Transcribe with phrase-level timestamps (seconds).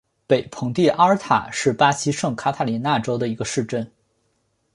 [0.25, 3.91] 北蓬蒂阿尔塔是巴西圣卡塔琳娜州的一个市镇。